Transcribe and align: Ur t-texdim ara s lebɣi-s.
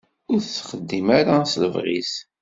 Ur 0.31 0.39
t-texdim 0.41 1.07
ara 1.19 1.35
s 1.51 1.53
lebɣi-s. 1.61 2.13